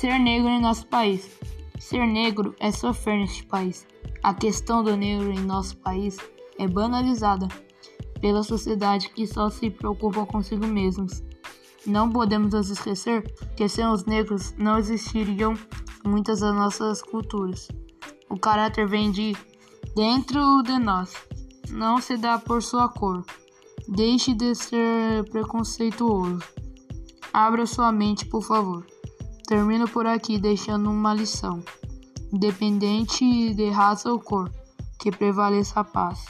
Ser 0.00 0.18
negro 0.18 0.48
em 0.48 0.62
nosso 0.62 0.86
país. 0.86 1.28
Ser 1.78 2.06
negro 2.06 2.56
é 2.58 2.72
sofrer 2.72 3.18
neste 3.18 3.44
país. 3.44 3.86
A 4.22 4.32
questão 4.32 4.82
do 4.82 4.96
negro 4.96 5.30
em 5.30 5.40
nosso 5.40 5.76
país 5.76 6.16
é 6.58 6.66
banalizada 6.66 7.46
pela 8.18 8.42
sociedade 8.42 9.10
que 9.10 9.26
só 9.26 9.50
se 9.50 9.68
preocupa 9.68 10.24
consigo 10.24 10.66
mesmos. 10.66 11.22
Não 11.84 12.10
podemos 12.10 12.54
nos 12.54 12.70
esquecer 12.70 13.30
que 13.54 13.68
sem 13.68 13.86
os 13.86 14.06
negros 14.06 14.54
não 14.56 14.78
existiriam 14.78 15.52
muitas 16.02 16.40
das 16.40 16.54
nossas 16.54 17.02
culturas. 17.02 17.68
O 18.30 18.38
caráter 18.38 18.88
vem 18.88 19.10
de 19.10 19.36
dentro 19.94 20.62
de 20.62 20.78
nós, 20.78 21.12
não 21.68 22.00
se 22.00 22.16
dá 22.16 22.38
por 22.38 22.62
sua 22.62 22.88
cor. 22.88 23.22
Deixe 23.86 24.32
de 24.32 24.54
ser 24.54 25.28
preconceituoso. 25.28 26.42
Abra 27.34 27.66
sua 27.66 27.92
mente, 27.92 28.24
por 28.24 28.42
favor. 28.42 28.86
Termino 29.50 29.88
por 29.88 30.06
aqui 30.06 30.38
deixando 30.38 30.88
uma 30.88 31.12
lição. 31.12 31.60
Independente 32.32 33.52
de 33.52 33.68
raça 33.68 34.08
ou 34.08 34.20
cor, 34.20 34.48
que 34.96 35.10
prevaleça 35.10 35.80
a 35.80 35.82
paz. 35.82 36.24